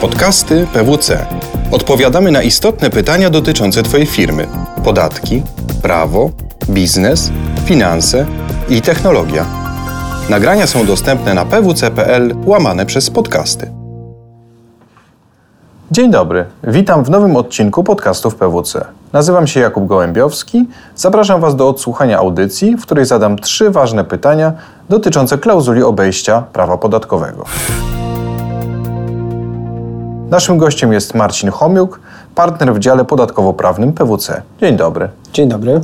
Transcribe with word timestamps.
Podcasty 0.00 0.66
PWC. 0.72 1.26
Odpowiadamy 1.70 2.30
na 2.30 2.42
istotne 2.42 2.90
pytania 2.90 3.30
dotyczące 3.30 3.82
Twojej 3.82 4.06
firmy: 4.06 4.46
podatki, 4.84 5.42
prawo, 5.82 6.30
biznes, 6.70 7.30
finanse 7.64 8.26
i 8.68 8.82
technologia. 8.82 9.46
Nagrania 10.30 10.66
są 10.66 10.86
dostępne 10.86 11.34
na 11.34 11.44
pwc.pl 11.44 12.34
łamane 12.44 12.86
przez 12.86 13.10
podcasty. 13.10 13.70
Dzień 15.90 16.10
dobry, 16.10 16.44
witam 16.64 17.04
w 17.04 17.10
nowym 17.10 17.36
odcinku 17.36 17.84
podcastów 17.84 18.36
PWC. 18.36 18.84
Nazywam 19.12 19.46
się 19.46 19.60
Jakub 19.60 19.86
Gołębiowski. 19.86 20.66
Zapraszam 20.96 21.40
Was 21.40 21.56
do 21.56 21.68
odsłuchania 21.68 22.18
audycji, 22.18 22.76
w 22.76 22.82
której 22.82 23.04
zadam 23.04 23.38
trzy 23.38 23.70
ważne 23.70 24.04
pytania 24.04 24.52
dotyczące 24.88 25.38
klauzuli 25.38 25.82
obejścia 25.82 26.42
prawa 26.52 26.78
podatkowego. 26.78 27.44
Naszym 30.30 30.58
gościem 30.58 30.92
jest 30.92 31.14
Marcin 31.14 31.50
Chomiuk, 31.50 32.00
partner 32.34 32.74
w 32.74 32.78
dziale 32.78 33.04
podatkowo-prawnym 33.04 33.92
PWC. 33.92 34.42
Dzień 34.60 34.76
dobry. 34.76 35.08
Dzień 35.32 35.48
dobry. 35.48 35.80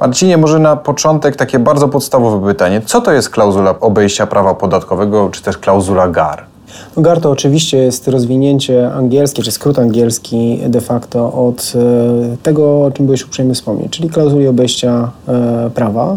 Marcinie, 0.00 0.36
może 0.36 0.58
na 0.58 0.76
początek 0.76 1.36
takie 1.36 1.58
bardzo 1.58 1.88
podstawowe 1.88 2.52
pytanie. 2.52 2.82
Co 2.86 3.00
to 3.00 3.12
jest 3.12 3.30
klauzula 3.30 3.80
obejścia 3.80 4.26
prawa 4.26 4.54
podatkowego, 4.54 5.28
czy 5.30 5.42
też 5.42 5.58
klauzula 5.58 6.08
GAR? 6.08 6.44
No 6.96 7.02
GAR 7.02 7.20
to 7.20 7.30
oczywiście 7.30 7.78
jest 7.78 8.08
rozwinięcie 8.08 8.92
angielskie, 8.92 9.42
czy 9.42 9.52
skrót 9.52 9.78
angielski 9.78 10.60
de 10.66 10.80
facto 10.80 11.32
od 11.32 11.72
e, 11.74 12.36
tego, 12.42 12.84
o 12.84 12.90
czym 12.90 13.06
byłeś 13.06 13.24
uprzejmy 13.24 13.54
wspomnieć, 13.54 13.92
czyli 13.92 14.10
klauzuli 14.10 14.48
obejścia 14.48 15.10
e, 15.28 15.70
prawa. 15.74 16.16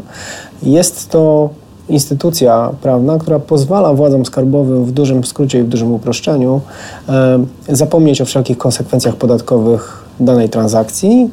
Jest 0.64 1.10
to 1.10 1.50
instytucja 1.90 2.72
prawna, 2.82 3.18
która 3.18 3.40
pozwala 3.40 3.94
władzom 3.94 4.26
skarbowym 4.26 4.86
w 4.86 4.92
dużym 4.92 5.24
skrócie 5.24 5.60
i 5.60 5.64
w 5.64 5.68
dużym 5.70 5.92
uproszczeniu 5.92 6.62
e, 7.10 7.40
zapomnieć 7.70 8.22
o 8.22 8.26
wszelkich 8.26 8.58
konsekwencjach 8.58 9.16
podatkowych 9.16 10.04
danej 10.20 10.50
transakcji, 10.50 11.30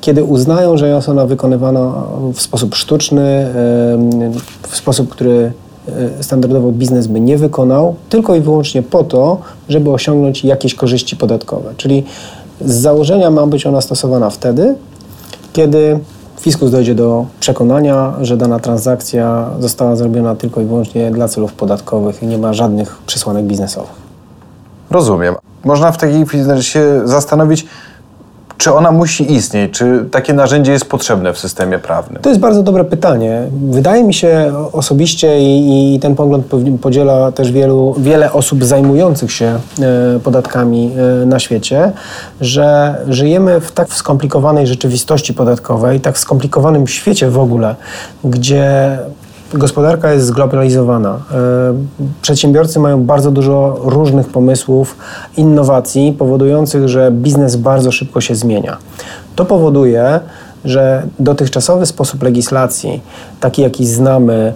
kiedy 0.00 0.24
uznają, 0.24 0.76
że 0.76 0.88
jest 0.88 1.08
ona 1.08 1.26
wykonywana 1.26 1.92
w 2.34 2.40
sposób 2.40 2.74
sztuczny, 2.74 3.22
e, 3.22 3.52
w 4.68 4.76
sposób, 4.76 5.08
który 5.08 5.52
e, 6.18 6.22
standardowo 6.22 6.72
biznes 6.72 7.06
by 7.06 7.20
nie 7.20 7.38
wykonał, 7.38 7.94
tylko 8.08 8.34
i 8.34 8.40
wyłącznie 8.40 8.82
po 8.82 9.04
to, 9.04 9.38
żeby 9.68 9.90
osiągnąć 9.90 10.44
jakieś 10.44 10.74
korzyści 10.74 11.16
podatkowe. 11.16 11.74
Czyli 11.76 12.04
z 12.64 12.74
założenia 12.74 13.30
ma 13.30 13.46
być 13.46 13.66
ona 13.66 13.80
stosowana 13.80 14.30
wtedy, 14.30 14.74
kiedy 15.52 15.98
fiskus 16.42 16.70
dojdzie 16.70 16.94
do 16.94 17.26
przekonania, 17.40 18.12
że 18.20 18.36
dana 18.36 18.58
transakcja 18.58 19.50
została 19.60 19.96
zrobiona 19.96 20.36
tylko 20.36 20.60
i 20.60 20.64
wyłącznie 20.64 21.10
dla 21.10 21.28
celów 21.28 21.52
podatkowych 21.52 22.22
i 22.22 22.26
nie 22.26 22.38
ma 22.38 22.52
żadnych 22.52 22.98
przesłanek 23.06 23.44
biznesowych. 23.44 23.90
Rozumiem. 24.90 25.34
Można 25.64 25.92
w 25.92 25.98
takiej 25.98 26.26
chwili 26.26 26.62
się 26.62 27.00
zastanowić, 27.04 27.66
czy 28.62 28.74
ona 28.74 28.92
musi 28.92 29.32
istnieć? 29.32 29.72
Czy 29.72 30.04
takie 30.10 30.32
narzędzie 30.32 30.72
jest 30.72 30.84
potrzebne 30.84 31.32
w 31.32 31.38
systemie 31.38 31.78
prawnym? 31.78 32.22
To 32.22 32.28
jest 32.28 32.40
bardzo 32.40 32.62
dobre 32.62 32.84
pytanie. 32.84 33.42
Wydaje 33.70 34.04
mi 34.04 34.14
się 34.14 34.52
osobiście 34.72 35.40
i, 35.40 35.94
i 35.94 36.00
ten 36.00 36.14
pogląd 36.14 36.46
podziela 36.80 37.32
też 37.32 37.52
wielu, 37.52 37.94
wiele 37.98 38.32
osób 38.32 38.64
zajmujących 38.64 39.32
się 39.32 39.46
e, 39.46 39.58
podatkami 40.20 40.90
e, 41.22 41.26
na 41.26 41.38
świecie, 41.38 41.92
że 42.40 42.96
żyjemy 43.08 43.60
w 43.60 43.72
tak 43.72 43.94
skomplikowanej 43.94 44.66
rzeczywistości 44.66 45.34
podatkowej, 45.34 46.00
tak 46.00 46.18
skomplikowanym 46.18 46.86
świecie 46.86 47.30
w 47.30 47.38
ogóle, 47.38 47.74
gdzie 48.24 48.98
Gospodarka 49.54 50.12
jest 50.12 50.26
zglobalizowana. 50.26 51.10
E, 51.10 51.74
przedsiębiorcy 52.22 52.78
mają 52.78 53.04
bardzo 53.04 53.30
dużo 53.30 53.78
różnych 53.84 54.28
pomysłów, 54.28 54.96
innowacji, 55.36 56.12
powodujących, 56.18 56.88
że 56.88 57.10
biznes 57.10 57.56
bardzo 57.56 57.92
szybko 57.92 58.20
się 58.20 58.34
zmienia. 58.34 58.76
To 59.36 59.44
powoduje, 59.44 60.20
że 60.64 61.02
dotychczasowy 61.18 61.86
sposób 61.86 62.22
legislacji, 62.22 63.00
taki 63.40 63.62
jaki 63.62 63.86
znamy 63.86 64.52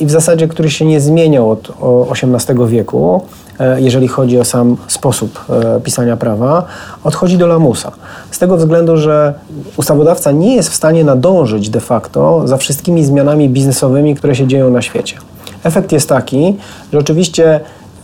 i 0.00 0.06
w 0.06 0.10
zasadzie, 0.10 0.48
który 0.48 0.70
się 0.70 0.84
nie 0.84 1.00
zmieniał 1.00 1.50
od 1.50 1.72
XVIII 2.10 2.66
wieku, 2.66 3.22
e, 3.60 3.80
jeżeli 3.80 4.08
chodzi 4.08 4.38
o 4.40 4.44
sam 4.44 4.76
sposób 4.88 5.44
e, 5.50 5.80
pisania 5.80 6.16
prawa, 6.16 6.64
odchodzi 7.04 7.38
do 7.38 7.46
lamusa. 7.46 7.92
Z 8.30 8.38
tego 8.38 8.56
względu, 8.56 8.96
że 8.96 9.34
ustawodawca 9.76 10.32
nie 10.32 10.56
jest 10.56 10.68
w 10.68 10.74
stanie 10.74 11.04
nadążyć 11.04 11.70
de 11.70 11.80
facto 11.80 12.48
za 12.48 12.56
wszystkimi 12.56 13.04
zmianami 13.04 13.48
biznesowymi, 13.48 14.14
które 14.14 14.34
się 14.34 14.46
dzieją 14.46 14.70
na 14.70 14.82
świecie. 14.82 15.16
Efekt 15.64 15.92
jest 15.92 16.08
taki, 16.08 16.56
że 16.92 16.98
oczywiście 16.98 17.60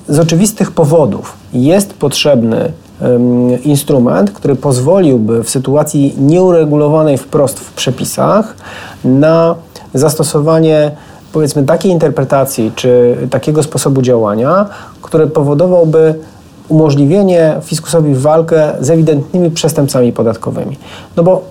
z 0.08 0.18
oczywistych 0.18 0.72
powodów 0.72 1.36
jest 1.52 1.94
potrzebny 1.94 2.72
instrument, 3.64 4.30
który 4.30 4.56
pozwoliłby 4.56 5.44
w 5.44 5.50
sytuacji 5.50 6.14
nieuregulowanej 6.18 7.18
wprost 7.18 7.60
w 7.60 7.72
przepisach 7.72 8.56
na 9.04 9.54
zastosowanie 9.94 10.90
powiedzmy 11.32 11.64
takiej 11.64 11.92
interpretacji 11.92 12.72
czy 12.74 13.16
takiego 13.30 13.62
sposobu 13.62 14.02
działania, 14.02 14.66
które 15.02 15.26
powodowałby 15.26 16.14
umożliwienie 16.68 17.56
fiskusowi 17.62 18.14
walkę 18.14 18.72
z 18.80 18.90
ewidentnymi 18.90 19.50
przestępcami 19.50 20.12
podatkowymi. 20.12 20.78
No 21.16 21.22
bo 21.22 21.42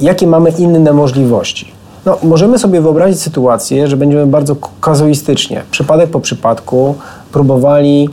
jakie 0.00 0.26
mamy 0.26 0.50
inne 0.50 0.92
możliwości? 0.92 1.72
No, 2.06 2.18
możemy 2.22 2.58
sobie 2.58 2.80
wyobrazić 2.80 3.20
sytuację, 3.20 3.88
że 3.88 3.96
będziemy 3.96 4.26
bardzo 4.26 4.56
kazuistycznie, 4.80 5.62
przypadek 5.70 6.10
po 6.10 6.20
przypadku, 6.20 6.94
próbowali 7.32 8.08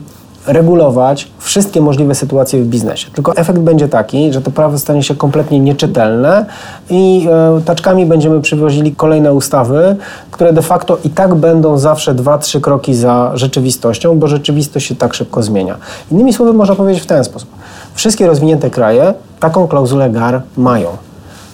regulować 0.46 1.28
wszystkie 1.38 1.80
możliwe 1.80 2.14
sytuacje 2.14 2.62
w 2.62 2.66
biznesie. 2.66 3.10
Tylko 3.10 3.36
efekt 3.36 3.58
będzie 3.58 3.88
taki, 3.88 4.32
że 4.32 4.40
to 4.40 4.50
prawo 4.50 4.78
stanie 4.78 5.02
się 5.02 5.14
kompletnie 5.14 5.60
nieczytelne 5.60 6.46
i 6.90 7.28
e, 7.30 7.60
taczkami 7.64 8.06
będziemy 8.06 8.40
przywozili 8.40 8.94
kolejne 8.94 9.32
ustawy, 9.32 9.96
które 10.30 10.52
de 10.52 10.62
facto 10.62 10.98
i 11.04 11.10
tak 11.10 11.34
będą 11.34 11.78
zawsze 11.78 12.14
dwa, 12.14 12.38
trzy 12.38 12.60
kroki 12.60 12.94
za 12.94 13.30
rzeczywistością, 13.34 14.18
bo 14.18 14.28
rzeczywistość 14.28 14.86
się 14.86 14.96
tak 14.96 15.14
szybko 15.14 15.42
zmienia. 15.42 15.76
Innymi 16.12 16.32
słowy 16.32 16.52
można 16.52 16.74
powiedzieć 16.74 17.02
w 17.02 17.06
ten 17.06 17.24
sposób. 17.24 17.48
Wszystkie 17.94 18.26
rozwinięte 18.26 18.70
kraje 18.70 19.14
taką 19.40 19.68
klauzulę 19.68 20.10
GAR 20.10 20.42
mają. 20.56 20.88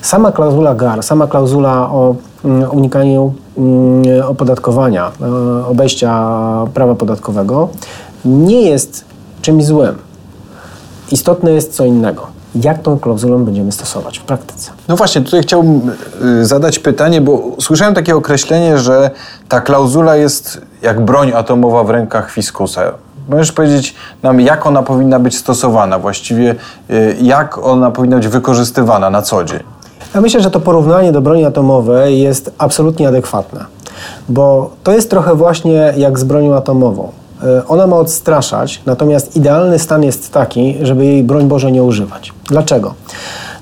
Sama 0.03 0.33
klauzula 0.33 0.75
GAR, 0.75 1.03
sama 1.03 1.27
klauzula 1.27 1.91
o 1.91 2.15
mm, 2.45 2.71
unikaniu 2.71 3.35
mm, 3.59 4.27
opodatkowania, 4.27 5.11
e, 5.21 5.67
obejścia 5.67 6.27
prawa 6.75 6.95
podatkowego 6.95 7.69
nie 8.25 8.63
jest 8.63 9.05
czymś 9.43 9.65
złym. 9.65 9.95
Istotne 11.13 11.53
jest 11.53 11.75
co 11.75 11.85
innego. 11.85 12.27
Jak 12.55 12.83
tą 12.83 12.99
klauzulę 12.99 13.39
będziemy 13.39 13.73
stosować 13.73 14.19
w 14.19 14.23
praktyce? 14.23 14.71
No 14.89 14.97
właśnie, 14.97 15.23
tutaj 15.23 15.43
chciałbym 15.43 15.91
y, 16.41 16.47
zadać 16.47 16.79
pytanie, 16.79 17.21
bo 17.21 17.43
słyszałem 17.61 17.95
takie 17.95 18.17
określenie, 18.17 18.79
że 18.79 19.11
ta 19.49 19.61
klauzula 19.61 20.17
jest 20.17 20.61
jak 20.83 21.05
broń 21.05 21.33
atomowa 21.33 21.85
w 21.85 21.91
rękach 21.91 22.31
fiskusa. 22.31 22.83
Możesz 23.29 23.53
powiedzieć 23.53 23.95
nam, 24.23 24.41
jak 24.41 24.67
ona 24.67 24.83
powinna 24.83 25.19
być 25.19 25.37
stosowana, 25.39 25.99
właściwie 25.99 26.55
y, 26.91 27.17
jak 27.21 27.59
ona 27.59 27.91
powinna 27.91 28.17
być 28.17 28.29
wykorzystywana 28.29 29.11
na 29.11 29.23
co 29.23 29.45
dzień? 29.45 29.61
Ja 30.15 30.21
myślę, 30.21 30.41
że 30.41 30.51
to 30.51 30.61
porównanie 30.61 31.13
do 31.13 31.21
broni 31.21 31.45
atomowej 31.45 32.21
jest 32.21 32.53
absolutnie 32.59 33.09
adekwatne, 33.09 33.65
bo 34.29 34.71
to 34.83 34.93
jest 34.93 35.11
trochę 35.11 35.35
właśnie 35.35 35.95
jak 35.97 36.19
z 36.19 36.25
bronią 36.25 36.55
atomową. 36.55 37.09
E, 37.43 37.67
ona 37.67 37.87
ma 37.87 37.97
odstraszać, 37.97 38.83
natomiast 38.87 39.37
idealny 39.37 39.79
stan 39.79 40.03
jest 40.03 40.33
taki, 40.33 40.77
żeby 40.83 41.05
jej 41.05 41.25
broń 41.25 41.49
Boże 41.49 41.73
nie 41.73 41.83
używać. 41.83 42.33
Dlaczego? 42.49 42.95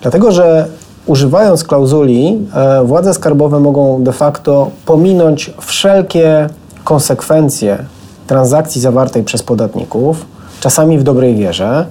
Dlatego, 0.02 0.32
że 0.32 0.66
używając 1.06 1.64
klauzuli, 1.64 2.38
e, 2.54 2.84
władze 2.84 3.14
skarbowe 3.14 3.60
mogą 3.60 4.02
de 4.02 4.12
facto 4.12 4.70
pominąć 4.86 5.50
wszelkie 5.60 6.48
konsekwencje 6.84 7.78
transakcji 8.26 8.80
zawartej 8.80 9.24
przez 9.24 9.42
podatników, 9.42 10.26
czasami 10.60 10.98
w 10.98 11.02
dobrej 11.02 11.36
wierze, 11.36 11.86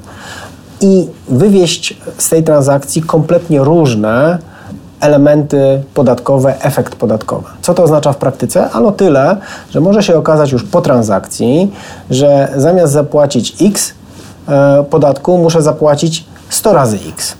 i 0.81 1.07
wywieść 1.29 1.97
z 2.17 2.29
tej 2.29 2.43
transakcji 2.43 3.01
kompletnie 3.01 3.59
różne 3.59 4.37
elementy 4.99 5.81
podatkowe, 5.93 6.61
efekt 6.61 6.95
podatkowy. 6.95 7.45
Co 7.61 7.73
to 7.73 7.83
oznacza 7.83 8.13
w 8.13 8.17
praktyce? 8.17 8.71
Ano 8.71 8.91
tyle, 8.91 9.37
że 9.71 9.81
może 9.81 10.03
się 10.03 10.17
okazać 10.17 10.51
już 10.51 10.63
po 10.63 10.81
transakcji, 10.81 11.71
że 12.09 12.53
zamiast 12.55 12.93
zapłacić 12.93 13.55
X 13.61 13.93
e, 14.47 14.83
podatku, 14.89 15.37
muszę 15.37 15.61
zapłacić 15.61 16.25
100 16.49 16.73
razy 16.73 16.97
X. 17.09 17.35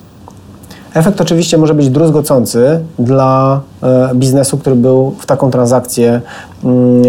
Efekt 0.94 1.22
oczywiście 1.22 1.57
może 1.57 1.74
być 1.74 1.90
druzgocący 1.90 2.80
dla 3.00 3.62
e, 3.83 4.10
biznesu, 4.16 4.57
który 4.57 4.75
był 4.75 5.16
w 5.19 5.25
taką 5.25 5.51
transakcję 5.51 6.22
mm, 6.63 7.04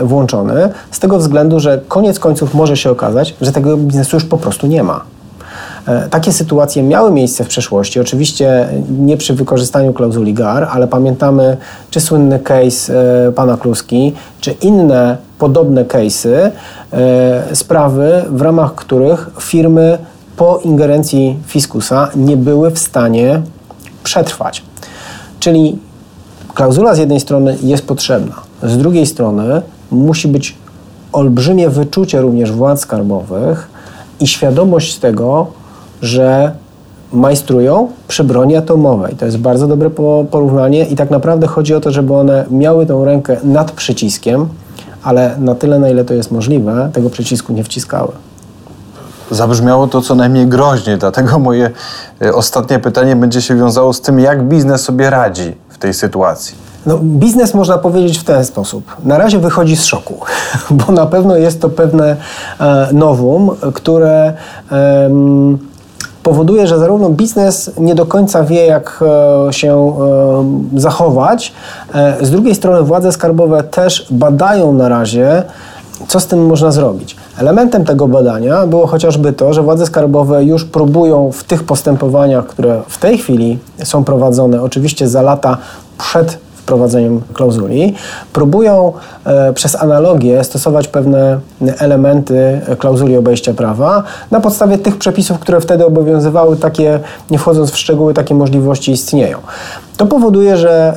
e, 0.00 0.04
włączony, 0.04 0.68
z 0.90 0.98
tego 0.98 1.18
względu, 1.18 1.60
że 1.60 1.80
koniec 1.88 2.18
końców 2.18 2.54
może 2.54 2.76
się 2.76 2.90
okazać, 2.90 3.34
że 3.40 3.52
tego 3.52 3.76
biznesu 3.76 4.16
już 4.16 4.24
po 4.24 4.38
prostu 4.38 4.66
nie 4.66 4.82
ma. 4.82 5.13
E, 5.86 6.08
takie 6.08 6.32
sytuacje 6.32 6.82
miały 6.82 7.10
miejsce 7.10 7.44
w 7.44 7.48
przeszłości, 7.48 8.00
oczywiście 8.00 8.68
nie 8.98 9.16
przy 9.16 9.34
wykorzystaniu 9.34 9.92
klauzuli 9.92 10.34
GAR, 10.34 10.68
ale 10.70 10.88
pamiętamy 10.88 11.56
czy 11.90 12.00
słynny 12.00 12.38
case 12.38 12.94
e, 13.28 13.32
pana 13.32 13.56
Kluski, 13.56 14.12
czy 14.40 14.52
inne 14.52 15.16
podobne 15.38 15.84
case'y, 15.84 16.50
e, 16.92 17.56
sprawy, 17.56 18.24
w 18.30 18.42
ramach 18.42 18.74
których 18.74 19.30
firmy 19.40 19.98
po 20.36 20.60
ingerencji 20.64 21.38
fiskusa 21.46 22.10
nie 22.16 22.36
były 22.36 22.70
w 22.70 22.78
stanie 22.78 23.42
przetrwać. 24.04 24.62
Czyli 25.40 25.78
klauzula 26.54 26.94
z 26.94 26.98
jednej 26.98 27.20
strony 27.20 27.56
jest 27.62 27.86
potrzebna, 27.86 28.34
z 28.62 28.78
drugiej 28.78 29.06
strony 29.06 29.62
musi 29.90 30.28
być 30.28 30.56
olbrzymie 31.12 31.70
wyczucie 31.70 32.20
również 32.20 32.52
władz 32.52 32.80
skarbowych 32.80 33.68
i 34.20 34.26
świadomość 34.26 34.96
tego, 34.96 35.46
że 36.04 36.52
majstrują 37.12 37.88
przy 38.08 38.24
broni 38.24 38.56
atomowej. 38.56 39.16
To 39.16 39.24
jest 39.24 39.38
bardzo 39.38 39.66
dobre 39.66 39.90
porównanie 40.30 40.86
i 40.86 40.96
tak 40.96 41.10
naprawdę 41.10 41.46
chodzi 41.46 41.74
o 41.74 41.80
to, 41.80 41.90
żeby 41.90 42.14
one 42.14 42.44
miały 42.50 42.86
tą 42.86 43.04
rękę 43.04 43.36
nad 43.44 43.72
przyciskiem, 43.72 44.48
ale 45.02 45.36
na 45.38 45.54
tyle, 45.54 45.78
na 45.78 45.88
ile 45.88 46.04
to 46.04 46.14
jest 46.14 46.30
możliwe, 46.30 46.90
tego 46.92 47.10
przycisku 47.10 47.52
nie 47.52 47.64
wciskały. 47.64 48.12
Zabrzmiało 49.30 49.86
to 49.86 50.00
co 50.00 50.14
najmniej 50.14 50.46
groźnie, 50.46 50.96
dlatego 50.96 51.38
moje 51.38 51.70
e, 52.22 52.34
ostatnie 52.34 52.78
pytanie 52.78 53.16
będzie 53.16 53.42
się 53.42 53.56
wiązało 53.56 53.92
z 53.92 54.00
tym, 54.00 54.20
jak 54.20 54.42
biznes 54.42 54.80
sobie 54.80 55.10
radzi 55.10 55.54
w 55.68 55.78
tej 55.78 55.94
sytuacji. 55.94 56.54
No, 56.86 56.98
biznes 57.02 57.54
można 57.54 57.78
powiedzieć 57.78 58.18
w 58.18 58.24
ten 58.24 58.44
sposób. 58.44 58.96
Na 59.04 59.18
razie 59.18 59.38
wychodzi 59.38 59.76
z 59.76 59.84
szoku, 59.84 60.20
bo 60.70 60.92
na 60.92 61.06
pewno 61.06 61.36
jest 61.36 61.60
to 61.60 61.68
pewne 61.68 62.16
e, 62.60 62.88
nowum, 62.92 63.50
które 63.74 64.32
e, 64.72 65.10
powoduje, 66.24 66.66
że 66.66 66.78
zarówno 66.78 67.10
biznes 67.10 67.70
nie 67.78 67.94
do 67.94 68.06
końca 68.06 68.44
wie, 68.44 68.66
jak 68.66 69.04
e, 69.48 69.52
się 69.52 69.96
e, 70.74 70.80
zachować, 70.80 71.52
e, 71.94 72.26
z 72.26 72.30
drugiej 72.30 72.54
strony 72.54 72.82
władze 72.82 73.12
skarbowe 73.12 73.62
też 73.62 74.06
badają 74.10 74.72
na 74.72 74.88
razie, 74.88 75.42
co 76.08 76.20
z 76.20 76.26
tym 76.26 76.46
można 76.46 76.72
zrobić. 76.72 77.16
Elementem 77.38 77.84
tego 77.84 78.08
badania 78.08 78.66
było 78.66 78.86
chociażby 78.86 79.32
to, 79.32 79.54
że 79.54 79.62
władze 79.62 79.86
skarbowe 79.86 80.44
już 80.44 80.64
próbują 80.64 81.32
w 81.32 81.44
tych 81.44 81.64
postępowaniach, 81.64 82.46
które 82.46 82.82
w 82.88 82.98
tej 82.98 83.18
chwili 83.18 83.58
są 83.84 84.04
prowadzone, 84.04 84.62
oczywiście 84.62 85.08
za 85.08 85.22
lata 85.22 85.56
przed 85.98 86.38
wprowadzeniem 86.64 87.20
klauzuli, 87.32 87.94
próbują 88.32 88.92
e, 89.24 89.52
przez 89.52 89.82
analogię 89.82 90.44
stosować 90.44 90.88
pewne 90.88 91.40
elementy 91.78 92.60
klauzuli 92.78 93.16
obejścia 93.16 93.54
prawa 93.54 94.02
na 94.30 94.40
podstawie 94.40 94.78
tych 94.78 94.98
przepisów, 94.98 95.38
które 95.38 95.60
wtedy 95.60 95.86
obowiązywały, 95.86 96.56
takie, 96.56 97.00
nie 97.30 97.38
wchodząc 97.38 97.70
w 97.70 97.78
szczegóły, 97.78 98.14
takie 98.14 98.34
możliwości 98.34 98.92
istnieją. 98.92 99.38
To 99.96 100.06
powoduje, 100.06 100.56
że 100.56 100.94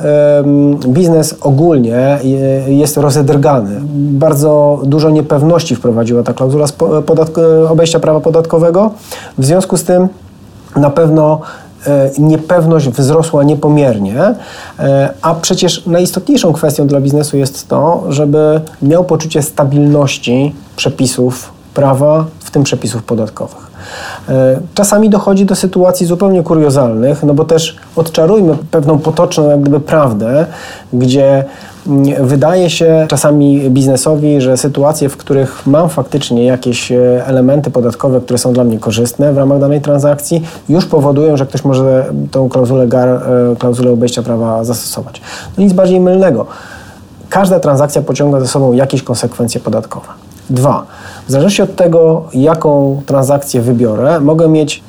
biznes 0.88 1.34
ogólnie 1.40 2.18
jest 2.66 2.96
rozedrgany. 2.96 3.80
Bardzo 3.94 4.80
dużo 4.84 5.10
niepewności 5.10 5.76
wprowadziła 5.76 6.22
ta 6.22 6.32
klauzula 6.32 6.66
obejścia 7.68 8.00
prawa 8.00 8.20
podatkowego. 8.20 8.90
W 9.38 9.44
związku 9.44 9.76
z 9.76 9.84
tym 9.84 10.08
na 10.76 10.90
pewno 10.90 11.40
E, 11.40 11.67
niepewność 12.18 12.88
wzrosła 12.88 13.44
niepomiernie, 13.44 14.34
e, 14.78 15.14
a 15.22 15.34
przecież 15.34 15.86
najistotniejszą 15.86 16.52
kwestią 16.52 16.86
dla 16.86 17.00
biznesu 17.00 17.36
jest 17.36 17.68
to, 17.68 18.04
żeby 18.08 18.60
miał 18.82 19.04
poczucie 19.04 19.42
stabilności 19.42 20.54
przepisów 20.76 21.52
prawa, 21.74 22.24
w 22.40 22.50
tym 22.50 22.62
przepisów 22.62 23.02
podatkowych. 23.02 23.70
E, 24.28 24.60
czasami 24.74 25.10
dochodzi 25.10 25.44
do 25.44 25.54
sytuacji 25.54 26.06
zupełnie 26.06 26.42
kuriozalnych, 26.42 27.22
no 27.22 27.34
bo 27.34 27.44
też 27.44 27.76
odczarujmy 27.96 28.56
pewną 28.70 28.98
potoczną 28.98 29.50
jak 29.50 29.60
gdyby 29.60 29.80
prawdę, 29.80 30.46
gdzie 30.92 31.44
Wydaje 32.20 32.70
się 32.70 33.06
czasami 33.08 33.70
biznesowi, 33.70 34.40
że 34.40 34.56
sytuacje, 34.56 35.08
w 35.08 35.16
których 35.16 35.66
mam 35.66 35.88
faktycznie 35.88 36.44
jakieś 36.44 36.92
e, 36.92 37.26
elementy 37.26 37.70
podatkowe, 37.70 38.20
które 38.20 38.38
są 38.38 38.52
dla 38.52 38.64
mnie 38.64 38.78
korzystne 38.78 39.32
w 39.32 39.38
ramach 39.38 39.60
danej 39.60 39.80
transakcji, 39.80 40.42
już 40.68 40.86
powodują, 40.86 41.36
że 41.36 41.46
ktoś 41.46 41.64
może 41.64 42.12
tą 42.30 42.48
klauzulę 42.48 42.88
GAR, 42.88 43.08
e, 43.08 43.20
klauzulę 43.58 43.90
obejścia 43.90 44.22
prawa 44.22 44.64
zastosować. 44.64 45.20
No 45.58 45.64
nic 45.64 45.72
bardziej 45.72 46.00
mylnego. 46.00 46.46
Każda 47.28 47.60
transakcja 47.60 48.02
pociąga 48.02 48.40
ze 48.40 48.48
sobą 48.48 48.72
jakieś 48.72 49.02
konsekwencje 49.02 49.60
podatkowe. 49.60 50.06
Dwa, 50.50 50.86
w 51.28 51.30
zależności 51.32 51.62
od 51.62 51.76
tego, 51.76 52.24
jaką 52.34 53.02
transakcję 53.06 53.60
wybiorę, 53.60 54.20
mogę 54.20 54.48
mieć 54.48 54.82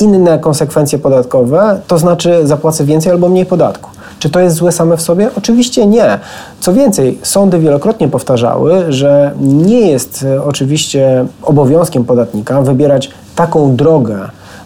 inne 0.00 0.38
konsekwencje 0.38 0.98
podatkowe, 0.98 1.80
to 1.86 1.98
znaczy 1.98 2.46
zapłacę 2.46 2.84
więcej 2.84 3.12
albo 3.12 3.28
mniej 3.28 3.46
podatku. 3.46 3.91
Czy 4.22 4.30
to 4.30 4.40
jest 4.40 4.56
złe 4.56 4.72
same 4.72 4.96
w 4.96 5.02
sobie? 5.02 5.30
Oczywiście 5.38 5.86
nie. 5.86 6.18
Co 6.60 6.72
więcej, 6.72 7.18
sądy 7.22 7.58
wielokrotnie 7.58 8.08
powtarzały, 8.08 8.92
że 8.92 9.32
nie 9.40 9.90
jest 9.90 10.26
e, 10.28 10.44
oczywiście 10.44 11.26
obowiązkiem 11.42 12.04
podatnika 12.04 12.62
wybierać 12.62 13.10
taką 13.36 13.76
drogę, 13.76 14.18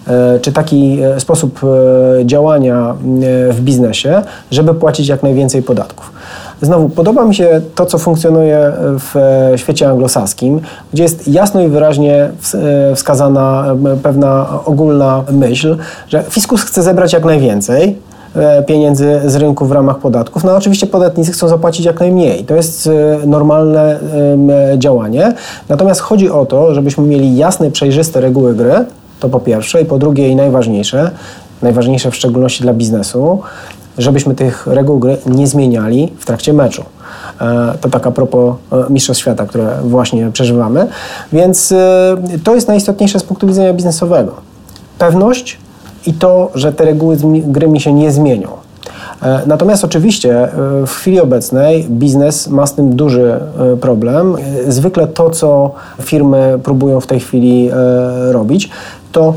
e, 0.07 0.41
czy 0.41 0.53
taki 0.53 1.01
e, 1.03 1.21
sposób 1.21 1.61
działania 2.25 2.95
w 3.51 3.61
biznesie, 3.61 4.23
żeby 4.51 4.75
płacić 4.75 5.09
jak 5.09 5.23
najwięcej 5.23 5.63
podatków. 5.63 6.13
Znowu, 6.63 6.89
podoba 6.89 7.25
mi 7.25 7.35
się 7.35 7.61
to, 7.75 7.87
co 7.87 7.99
funkcjonuje 7.99 8.73
w 8.79 9.15
świecie 9.57 9.89
anglosaskim, 9.89 10.61
gdzie 10.93 11.03
jest 11.03 11.29
jasno 11.29 11.61
i 11.61 11.69
wyraźnie 11.69 12.31
wskazana 12.95 13.65
pewna 14.03 14.47
ogólna 14.65 15.25
myśl, 15.31 15.77
że 16.09 16.25
fiskus 16.31 16.63
chce 16.63 16.83
zebrać 16.83 17.13
jak 17.13 17.25
najwięcej, 17.25 17.99
pieniędzy 18.67 19.21
z 19.27 19.37
rynku 19.37 19.67
w 19.67 19.73
ramach 19.73 19.99
podatków. 19.99 20.45
No 20.45 20.57
oczywiście 20.57 20.87
podatnicy 20.87 21.33
chcą 21.33 21.49
zapłacić 21.49 21.87
jak 21.87 22.01
najmniej. 22.01 22.45
To 22.45 22.55
jest 22.55 22.87
e, 22.87 23.27
normalne 23.27 24.01
działanie. 24.79 25.35
Natomiast 25.69 26.01
chodzi 26.01 26.31
o 26.31 26.47
to, 26.47 26.75
żebyśmy 26.75 27.05
mieli 27.05 27.37
jasne, 27.37 27.71
przejrzyste 27.71 28.21
reguły 28.21 28.55
gry, 28.55 28.85
to 29.21 29.29
po 29.29 29.41
pierwsze, 29.41 29.83
i 29.83 29.85
po 29.85 29.99
drugie 29.99 30.29
i 30.29 30.37
najważniejsze, 30.37 31.11
najważniejsze 31.63 32.11
w 32.11 32.17
szczególności 32.17 32.63
dla 32.63 32.75
biznesu, 32.75 33.41
żebyśmy 33.99 34.35
tych 34.35 34.67
reguł 34.67 34.99
gry 34.99 35.17
nie 35.27 35.47
zmieniali 35.47 36.13
w 36.19 36.27
trakcie 36.27 36.53
meczu. 36.53 36.85
E, 37.41 37.75
to 37.81 37.89
tak 37.89 38.07
a 38.07 38.11
propos 38.11 38.55
Mistrzostw 38.91 39.21
Świata, 39.21 39.47
które 39.47 39.77
właśnie 39.85 40.31
przeżywamy. 40.33 40.87
Więc 41.33 41.75
to 42.45 42.55
jest 42.55 42.69
najistotniejsze 42.69 43.21
z 43.21 43.23
punktu 43.23 43.47
widzenia 43.47 43.73
biznesowego. 43.73 44.33
Pewność, 44.99 45.59
i 46.07 46.13
to, 46.13 46.51
że 46.55 46.73
te 46.73 46.85
reguły 46.85 47.17
gry 47.47 47.69
mi 47.69 47.81
się 47.81 47.93
nie 47.93 48.13
zmienią. 48.13 48.49
E, 49.23 49.43
natomiast 49.47 49.85
oczywiście 49.85 50.43
e, 50.43 50.51
w 50.87 50.91
chwili 50.91 51.21
obecnej 51.21 51.87
biznes 51.91 52.49
ma 52.49 52.67
z 52.67 52.75
tym 52.75 52.97
duży 52.97 53.41
e, 53.73 53.77
problem. 53.77 54.37
Zwykle 54.69 55.07
to, 55.07 55.31
co 55.31 55.71
firmy 56.03 56.59
próbują 56.63 57.01
w 57.01 57.07
tej 57.07 57.21
chwili 57.21 57.71
robić, 58.31 58.71
to 59.13 59.35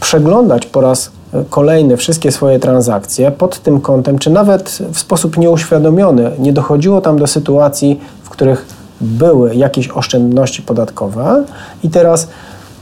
przeglądać 0.00 0.66
po 0.66 0.80
raz 0.80 1.10
kolejny 1.50 1.96
wszystkie 1.96 2.32
swoje 2.32 2.58
transakcje 2.58 3.30
pod 3.30 3.58
tym 3.58 3.80
kątem, 3.80 4.18
czy 4.18 4.30
nawet 4.30 4.78
w 4.92 4.98
sposób 4.98 5.36
nieuświadomiony 5.36 6.30
nie 6.38 6.52
dochodziło 6.52 7.00
tam 7.00 7.18
do 7.18 7.26
sytuacji, 7.26 8.00
w 8.22 8.30
których 8.30 8.66
były 9.00 9.54
jakieś 9.54 9.88
oszczędności 9.88 10.62
podatkowe 10.62 11.44
i 11.82 11.90
teraz 11.90 12.28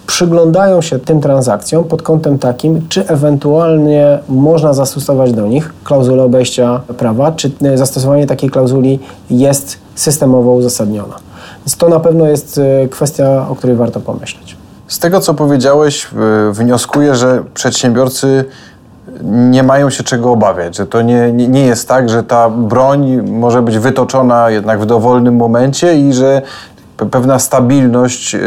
przyglądają 0.07 0.83
się 0.83 0.99
tym 0.99 1.21
transakcjom 1.21 1.85
pod 1.85 2.03
kątem 2.03 2.39
takim, 2.39 2.89
czy 2.89 3.09
ewentualnie 3.09 4.19
można 4.29 4.75
zastosować 4.75 5.33
do 5.33 5.47
nich 5.47 5.75
klauzulę 5.85 6.23
obejścia 6.23 6.81
prawa, 6.99 7.33
czy 7.33 7.51
zastosowanie 7.75 8.27
takiej 8.27 8.51
klauzuli 8.51 8.99
jest 9.31 9.79
systemowo 9.95 10.53
uzasadnione. 10.53 11.15
Więc 11.59 11.77
to 11.77 11.89
na 11.89 12.01
pewno 12.01 12.27
jest 12.27 12.59
e, 12.59 12.89
kwestia, 12.89 13.47
o 13.49 13.55
której 13.55 13.77
warto 13.77 14.01
pomyśleć. 14.01 14.57
Z 14.89 14.99
tego, 14.99 15.21
co 15.21 15.35
powiedziałeś, 15.35 16.09
wnioskuję, 16.53 17.15
że 17.15 17.43
przedsiębiorcy 17.55 18.45
nie 19.23 19.63
mają 19.63 19.91
się 19.91 20.05
czego 20.05 20.33
obawiać, 20.33 20.77
że 20.77 20.87
to 20.87 21.03
nie, 21.03 21.33
nie, 21.33 21.49
nie, 21.49 21.67
jest 21.67 21.89
tak, 21.89 22.09
że 22.09 22.23
ta 22.23 22.51
broń 22.51 23.23
może 23.23 23.63
być 23.63 23.79
wytoczona 23.79 24.51
jednak 24.51 24.81
w 24.81 24.87
dowolnym 24.87 25.37
momencie 25.37 25.97
i 25.97 26.13
że 26.13 26.43
pewna 26.97 27.39
stabilność 27.39 28.35
y, 28.35 28.39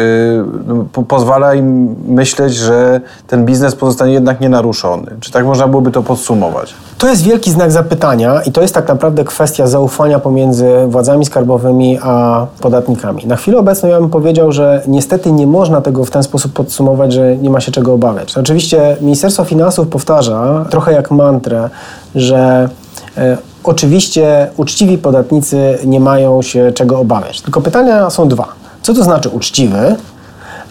no, 0.68 1.04
pozwala 1.04 1.54
im 1.54 1.96
myśleć, 2.08 2.56
że 2.56 3.02
ten 3.28 3.46
biznes 3.46 3.76
pozostanie 3.76 4.14
jednak 4.14 4.42
nienaruszony. 4.42 5.12
Czy 5.20 5.32
tak 5.32 5.46
można 5.46 5.68
byłoby 5.68 5.92
to 5.92 6.04
podsumować? 6.04 6.74
To 6.98 7.08
jest 7.08 7.24
wielki 7.24 7.52
znak 7.52 7.72
zapytania 7.72 8.42
i 8.42 8.52
to 8.52 8.62
jest 8.62 8.74
tak 8.74 8.88
naprawdę 8.88 9.24
kwestia 9.24 9.68
zaufania 9.68 10.20
pomiędzy 10.20 10.70
władzami 10.88 11.26
skarbowymi 11.26 12.00
a 12.04 12.46
podatnikami. 12.62 13.26
Na 13.28 13.36
chwilę 13.36 13.58
obecną 13.58 13.90
ja 13.90 14.00
bym 14.00 14.10
powiedział, 14.10 14.52
że 14.52 14.82
niestety 14.88 15.32
nie 15.32 15.48
można 15.48 15.82
tego 15.82 16.06
w 16.06 16.12
ten 16.12 16.24
sposób 16.24 16.54
podsumować, 16.54 17.14
że 17.14 17.38
nie 17.38 17.50
ma 17.50 17.60
się 17.60 17.72
czego 17.72 17.94
obawiać. 17.94 18.38
Oczywiście 18.38 18.98
Ministerstwo 19.02 19.44
Finansów 19.44 19.88
powtarza, 19.88 20.66
trochę 20.70 20.94
jak 20.94 21.12
mantrę, 21.12 21.70
że 22.16 22.70
e, 23.18 23.38
Oczywiście 23.64 24.48
uczciwi 24.58 24.98
podatnicy 24.98 25.78
nie 25.86 26.00
mają 26.00 26.42
się 26.42 26.72
czego 26.72 27.00
obawiać. 27.00 27.42
Tylko 27.42 27.62
pytania 27.62 28.10
są 28.10 28.28
dwa. 28.28 28.48
Co 28.82 28.94
to 28.94 29.04
znaczy 29.04 29.30
uczciwy? 29.30 29.96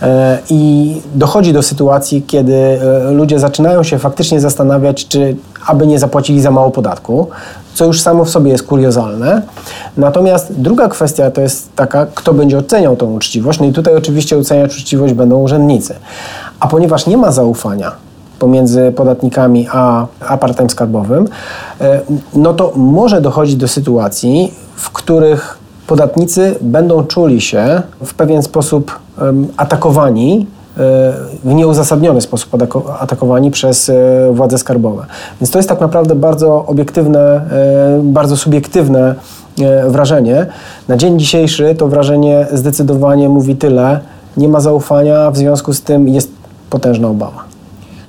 E, 0.02 0.38
I 0.50 1.02
dochodzi 1.14 1.52
do 1.52 1.62
sytuacji, 1.62 2.22
kiedy 2.22 2.54
e, 2.54 3.10
ludzie 3.10 3.38
zaczynają 3.38 3.82
się 3.82 3.98
faktycznie 3.98 4.40
zastanawiać, 4.40 5.08
czy 5.08 5.36
aby 5.66 5.86
nie 5.86 5.98
zapłacili 5.98 6.40
za 6.40 6.50
mało 6.50 6.70
podatku, 6.70 7.28
co 7.74 7.84
już 7.84 8.00
samo 8.00 8.24
w 8.24 8.30
sobie 8.30 8.50
jest 8.52 8.66
kuriozalne. 8.66 9.42
Natomiast 9.96 10.52
druga 10.52 10.88
kwestia 10.88 11.30
to 11.30 11.40
jest 11.40 11.76
taka, 11.76 12.06
kto 12.14 12.34
będzie 12.34 12.58
oceniał 12.58 12.96
tą 12.96 13.12
uczciwość. 13.12 13.60
No 13.60 13.66
i 13.66 13.72
tutaj 13.72 13.96
oczywiście 13.96 14.38
oceniać 14.38 14.76
uczciwość 14.76 15.14
będą 15.14 15.38
urzędnicy. 15.38 15.94
A 16.60 16.68
ponieważ 16.68 17.06
nie 17.06 17.16
ma 17.16 17.32
zaufania 17.32 18.07
pomiędzy 18.38 18.92
podatnikami 18.96 19.68
a 19.72 20.06
aparatem 20.28 20.70
skarbowym, 20.70 21.28
e, 21.80 22.00
no 22.34 22.54
to 22.54 22.72
może 22.76 23.20
dochodzić 23.20 23.56
do 23.56 23.68
sytuacji, 23.68 24.52
w 24.76 24.90
których 24.90 25.58
podatnicy 25.86 26.54
będą 26.60 27.04
czuli 27.04 27.40
się 27.40 27.82
w 28.04 28.14
pewien 28.14 28.42
sposób 28.42 28.98
atakowani 29.56 30.46
e, 30.76 30.80
w 31.44 31.54
nieuzasadniony 31.54 32.20
sposób 32.20 32.50
atakowani 33.00 33.50
przez 33.50 33.88
e, 33.88 33.94
władze 34.32 34.58
skarbowe. 34.58 35.06
Więc 35.40 35.50
to 35.50 35.58
jest 35.58 35.68
tak 35.68 35.80
naprawdę 35.80 36.14
bardzo 36.14 36.66
obiektywne, 36.66 37.40
bardzo 38.02 38.36
subiektywne 38.36 39.14
wrażenie. 39.88 40.46
Na 40.88 40.96
dzień 40.96 41.18
dzisiejszy 41.18 41.74
to 41.74 41.88
wrażenie 41.88 42.46
zdecydowanie 42.52 43.28
mówi 43.28 43.56
tyle, 43.56 44.00
nie 44.36 44.48
ma 44.48 44.60
zaufania, 44.60 45.30
w 45.30 45.36
związku 45.36 45.72
z 45.72 45.82
tym 45.82 46.08
jest 46.08 46.30
potężna 46.70 47.08
obawa. 47.08 47.44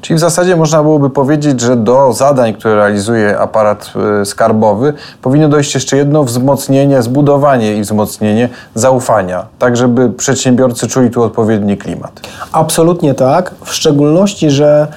Czyli 0.01 0.17
w 0.17 0.19
zasadzie 0.19 0.55
można 0.55 0.83
byłoby 0.83 1.09
powiedzieć, 1.09 1.61
że 1.61 1.75
do 1.75 2.13
zadań, 2.13 2.53
które 2.53 2.75
realizuje 2.75 3.39
aparat 3.39 3.93
y, 4.21 4.25
skarbowy, 4.25 4.93
powinno 5.21 5.49
dojść 5.49 5.73
jeszcze 5.75 5.97
jedno 5.97 6.23
wzmocnienie, 6.23 7.01
zbudowanie 7.01 7.75
i 7.75 7.81
wzmocnienie 7.81 8.49
zaufania, 8.75 9.45
tak 9.59 9.77
żeby 9.77 10.09
przedsiębiorcy 10.09 10.87
czuli 10.87 11.09
tu 11.09 11.23
odpowiedni 11.23 11.77
klimat. 11.77 12.21
Absolutnie 12.51 13.13
tak, 13.13 13.51
w 13.65 13.73
szczególności, 13.73 14.49
że 14.49 14.87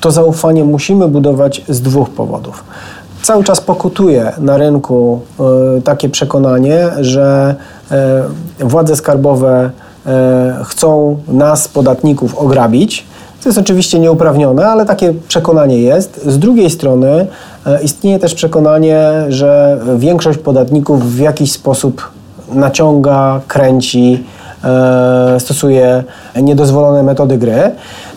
to 0.00 0.10
zaufanie 0.10 0.64
musimy 0.64 1.08
budować 1.08 1.62
z 1.68 1.80
dwóch 1.80 2.10
powodów. 2.10 2.64
Cały 3.22 3.44
czas 3.44 3.60
pokutuje 3.60 4.32
na 4.38 4.56
rynku 4.56 5.20
y, 5.78 5.82
takie 5.82 6.08
przekonanie, 6.08 6.90
że 7.00 7.54
y, 8.60 8.64
władze 8.64 8.96
skarbowe 8.96 9.70
chcą 10.64 11.18
nas, 11.28 11.68
podatników, 11.68 12.38
ograbić 12.38 13.06
to 13.42 13.48
jest 13.48 13.58
oczywiście 13.58 13.98
nieuprawnione, 13.98 14.66
ale 14.66 14.86
takie 14.86 15.14
przekonanie 15.28 15.78
jest. 15.78 16.20
Z 16.26 16.38
drugiej 16.38 16.70
strony 16.70 17.26
e, 17.66 17.82
istnieje 17.82 18.18
też 18.18 18.34
przekonanie, 18.34 19.10
że 19.28 19.80
większość 19.96 20.38
podatników 20.38 21.12
w 21.12 21.18
jakiś 21.18 21.52
sposób 21.52 22.10
naciąga, 22.52 23.40
kręci, 23.48 24.24
e, 24.64 25.40
stosuje 25.40 26.04
niedozwolone 26.42 27.02
metody 27.02 27.38
gry, 27.38 27.70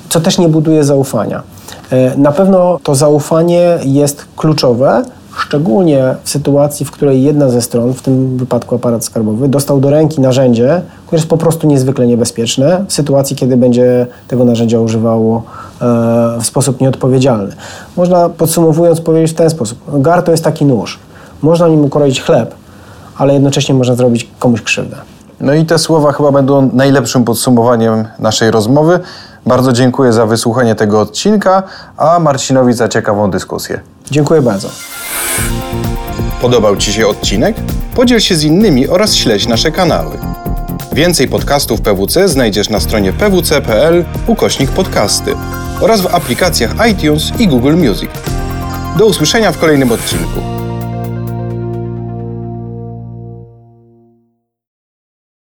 co 0.10 0.20
też 0.20 0.38
nie 0.38 0.50
buduje 0.50 0.84
zaufania. 0.84 1.44
E, 1.92 2.18
na 2.18 2.32
pewno 2.32 2.80
to 2.84 2.96
zaufanie 2.96 3.80
jest 3.84 4.26
kluczowe, 4.36 5.04
szczególnie 5.38 6.16
w 6.24 6.30
sytuacji, 6.30 6.86
w 6.86 6.92
której 6.92 7.24
jedna 7.24 7.50
ze 7.50 7.62
stron, 7.62 7.94
w 7.94 8.02
tym 8.02 8.38
wypadku 8.38 8.76
aparat 8.76 9.06
skarbowy, 9.06 9.48
dostał 9.48 9.80
do 9.80 9.90
ręki 9.90 10.22
narzędzie, 10.22 10.82
które 11.06 11.18
jest 11.18 11.30
po 11.30 11.38
prostu 11.38 11.68
niezwykle 11.68 12.08
niebezpieczne, 12.08 12.86
w 12.88 12.94
sytuacji, 12.94 13.36
kiedy 13.36 13.58
będzie 13.58 14.08
tego 14.28 14.46
narzędzia 14.46 14.80
używało 14.80 15.44
e, 15.82 16.42
w 16.42 16.46
sposób 16.46 16.82
nieodpowiedzialny. 16.82 17.56
Można 17.98 18.30
podsumowując 18.30 19.02
powiedzieć 19.02 19.32
w 19.32 19.36
ten 19.36 19.50
sposób. 19.50 20.02
Gar 20.02 20.24
to 20.24 20.32
jest 20.32 20.44
taki 20.44 20.66
nóż. 20.66 21.00
Można 21.42 21.68
nim 21.68 21.86
ukroić 21.86 22.22
chleb, 22.22 22.56
ale 23.18 23.34
jednocześnie 23.34 23.76
można 23.76 23.96
zrobić 23.96 24.30
komuś 24.40 24.62
krzywdę. 24.62 24.98
No 25.40 25.54
i 25.54 25.66
te 25.66 25.80
słowa 25.80 26.12
chyba 26.12 26.32
będą 26.32 26.70
najlepszym 26.74 27.24
podsumowaniem 27.24 28.06
naszej 28.20 28.52
rozmowy. 28.52 29.00
Bardzo 29.46 29.74
dziękuję 29.74 30.14
za 30.14 30.26
wysłuchanie 30.26 30.76
tego 30.76 31.02
odcinka, 31.02 31.64
a 31.98 32.20
Marcinowi 32.20 32.74
za 32.74 32.88
ciekawą 32.88 33.32
dyskusję. 33.32 33.80
Dziękuję 34.12 34.42
bardzo. 34.42 34.70
Podobał 36.42 36.78
Ci 36.78 36.94
się 36.94 37.08
odcinek? 37.08 37.56
Podziel 37.96 38.20
się 38.20 38.36
z 38.36 38.44
innymi 38.44 38.88
oraz 38.88 39.16
śledź 39.16 39.48
nasze 39.48 39.72
kanały. 39.72 40.18
Więcej 40.94 41.28
podcastów 41.28 41.82
PWC 41.82 42.30
znajdziesz 42.30 42.70
na 42.70 42.80
stronie 42.80 43.14
pwc.pl 43.14 44.06
ukośnik 44.28 44.72
podcasty 44.72 45.36
oraz 45.82 46.02
w 46.02 46.16
aplikacjach 46.16 46.72
iTunes 46.92 47.40
i 47.40 47.48
Google 47.48 47.76
Music. 47.76 48.10
Do 48.98 49.06
usłyszenia 49.06 49.52
w 49.52 49.58
kolejnym 49.58 49.92
odcinku. 49.92 50.53